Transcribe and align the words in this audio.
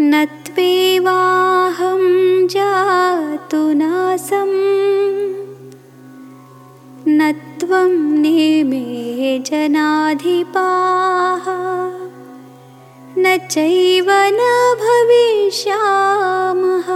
न 0.00 0.24
त्वेवाहं 0.24 2.02
जातु 2.46 3.72
नासं 3.72 4.50
न 7.08 7.32
त्वं 7.32 8.18
नेमे 8.18 9.38
जनाधिपाः। 9.38 11.44
न 13.18 13.38
चैव 13.50 14.06
न 14.10 14.76
भविष्यामः। 14.80 16.88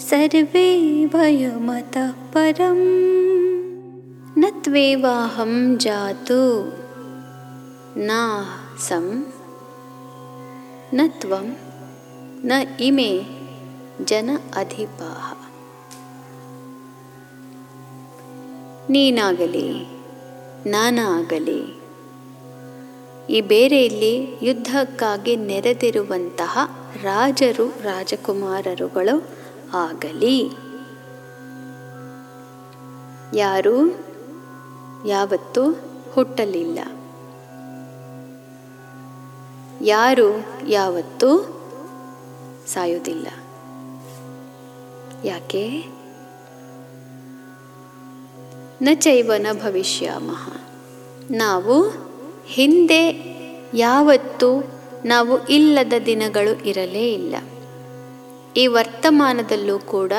सर्वे 0.00 1.06
वयमतः 1.06 2.10
परम्। 2.10 2.86
न 4.38 4.52
त्वेवाहं 4.64 5.78
जातु 5.78 6.64
न 7.96 8.10
ನ 10.94 11.00
ತ್ವಂ, 11.08 11.56
ನ 12.44 12.52
ಇಮೇ 12.80 13.26
ಜನ 14.04 14.30
ಅಧಿಪಾಹ. 14.56 15.32
ನೀನಾಗಲಿ, 18.90 19.86
ನಾನಾಗಲಿ, 20.66 21.78
ಈ 23.30 23.40
ಬೇರೆ 23.40 23.84
ಇಲ್ಲಿ 23.84 24.38
ಯುದ್ಧಕ್ಕಾಗಿ 24.42 25.36
ನೆರೆದಿರುವಂತಹ 25.36 26.58
ರಾಜರು, 27.02 27.68
ರಾಜಕುಮಾರರುಗಳು 27.82 29.28
ಆಗಲಿ. 29.74 30.50
ಯಾರೂ, 33.34 33.90
ಯಾವತ್ತೂ 35.06 35.70
ಹುಟ್ಟಲಿಲ್ಲ. 36.12 36.78
ಯಾರು 39.82 40.46
ಯಾವತ್ತೂ 40.68 41.60
ಸಾಯುವುದಿಲ್ಲ. 42.66 43.26
ಯಾಕೆ? 45.24 45.84
ನ 48.82 48.88
ಚೈವನ 48.94 49.46
ಭವಿಷ್ಯಾಮಹ 49.52 50.52
ನಾವು 51.30 51.92
ಹಿಂದೆ 52.46 53.34
ಯಾವತ್ತೂ 53.74 54.64
ನಾವು 55.04 55.46
ಇಲ್ಲದ 55.46 55.92
ದಿನಗಳು 56.06 56.66
ಇರಲೇ 56.66 57.12
ಇಲ್ಲ. 57.12 57.36
ಈ 58.56 58.66
ವರ್ತಮಾನದಲ್ಲೂ 58.66 59.78
ಕೂಡ 59.78 60.12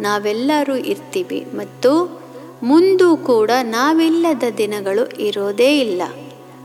ನಾವೆಲ್ಲರೂ 0.00 0.76
ಇರ್ತೀವಿ 0.76 1.46
ಮತ್ತು 1.54 2.22
ಮುಂದೂ 2.62 3.16
ಕೂಡ 3.16 3.50
ನಾವಿಲ್ಲದ 3.62 4.42
ದಿನಗಳು 4.58 5.06
ಇರೋದೇ 5.06 5.80
ಇಲ್ಲ. 5.80 6.02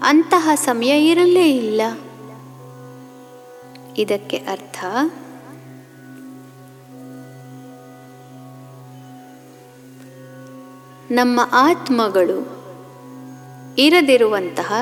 ಅಂತಹ 0.02 0.50
ಸಮಯ 0.56 1.10
ಇರಲೇ 1.10 1.58
ಇಲ್ಲ. 1.58 1.82
ಇದಕ್ಕೆ 3.98 4.38
ಅರ್ಥ 4.38 4.86
ನಮ್ಮ 11.12 11.40
ಆತ್ಮಗಳು 11.52 12.62
ಇರದಿರುವಂತಹ 13.78 14.74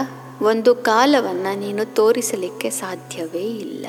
ಒಂದು 0.41 0.75
ಕಾಲವನ್ನು 0.75 1.59
ನೀನು 1.59 1.95
ತೋರಿಸಲಿಕ್ಕೆ 1.95 2.69
ಸಾಧ್ಯವೇ 2.69 3.43
ಇಲ್ಲ. 3.43 3.87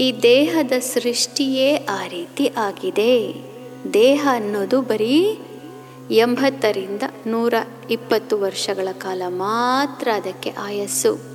ಈ 0.00 0.20
ದೇಹದ 0.22 0.72
ಸೃಷ್ಟಿಯೇ 0.78 1.76
ಆ 1.76 2.06
ರೀತಿ 2.06 2.52
ಆಗಿದೆ. 2.56 3.34
ದೇಹ 3.92 4.28
ಅನ್ನೋದು 4.30 4.82
ಬರೀ 4.82 5.40
ಎಂಬತ್ತರಿಂದ 6.10 7.02
ನೂರ 7.26 7.54
ಇಪ್ಪತ್ತು 7.90 8.38
ವರ್ಷಗಳ 8.38 8.88
ಕಾಲ 8.92 9.22
ಮಾತ್ರ 9.28 10.08
ಅದಕ್ಕೆ 10.14 10.50
ಆಯಸ್ಸು. 10.50 11.29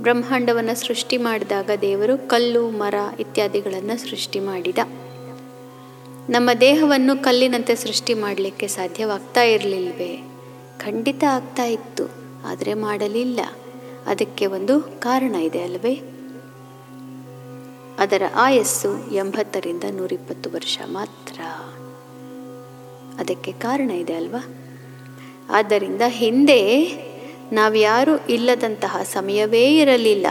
ಬ್ರಹ್ಮಾಂಡವನ್ನು 0.00 0.74
ಸೃಷ್ಟಿ 0.80 1.16
ಮಾಡಿದಾಗ 1.16 1.70
ದೇವರು 1.80 2.28
ಕಲ್ಲು, 2.28 2.70
ಮರ 2.70 2.94
ಇತ್ಯಾದಿಗಳನ್ನು 3.20 4.10
ಸೃಷ್ಟಿ 4.10 4.40
ಮಾಡಿದ. 4.40 4.78
ನಮ್ಮ 6.30 6.50
ದೇಹವನ್ನು 6.60 7.22
ಕಲ್ಲಿನಂತೆ 7.22 7.74
ಸೃಷ್ಟಿ 7.74 8.14
ಮಾಡಲಿಕ್ಕೆ 8.14 8.66
ಸಾಧ್ಯವಾಗ್ತಾ 8.66 9.42
ಇರಲಿಲ್ವೇ? 9.42 10.16
ಖಂಡಿತ 10.78 11.24
ಆಗ್ತಾ 11.30 11.64
ಇತ್ತು, 11.64 12.04
ಆದರೆ 12.44 12.74
ಮಾಡಲಿಲ್ಲ. 12.74 13.40
ಅದಕ್ಕೆ 14.06 14.46
ಒಂದು 14.46 14.80
ಕಾರಣ 14.80 15.34
ಇದೆ 15.34 15.62
ಅಲ್ವೇ? 15.62 15.94
ಅದರ 17.98 18.22
ಆಯಸ್ಸು 18.36 19.14
ಎಂಬತ್ತರಿಂದ 19.14 19.84
ನೂರಿಪ್ಪತ್ತು 19.90 20.50
ವರ್ಷ 20.50 20.78
ಮಾತ್ರ. 20.86 21.40
ಅದಕ್ಕೆ 23.18 23.52
ಕಾರಣ 23.52 23.90
ಇದೆ 23.90 24.14
ಅಲ್ವಾ? 24.14 24.42
ಆದ್ದರಿಂದ 25.50 26.02
ಹಿಂದೆ 26.06 26.60
ನಾವ್ಯಾರೂ 27.54 28.16
ಇಲ್ಲದಂತಹ 28.28 28.96
ಸಮಯವೇ 29.04 29.76
ಇರಲಿಲ್ಲ. 29.76 30.26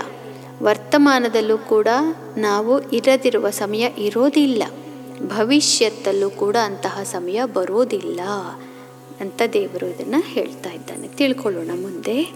ವರ್ತಮಾನದಲ್ಲೂ 0.64 1.58
ಕೂಡ 1.58 1.88
ನಾವು 2.38 2.92
ಇರದಿರುವ 2.92 3.50
ಸಮಯ 3.50 3.90
ಇರೋದಿಲ್ಲ. 3.98 4.64
ಭವಿಷ್ಯತ್ತಲ್ಲೂ 5.22 6.30
ಕೂಡ 6.30 6.56
ಅಂತಹ 6.64 7.00
ಸಮಯ 7.04 7.42
ಬರೋದಿಲ್ಲ 7.54 8.22
ಅಂತ 9.22 9.42
ದೇವರು 9.54 9.88
ಇದನ್ನು 9.88 10.22
ಹೇಳ್ತಾ 10.22 10.72
ಇದ್ದಾನೆ. 10.72 11.08
ತಿಳ್ಕೊಳ್ಳೋಣ 11.08 11.70
ಮುಂದೆ. 11.82 12.32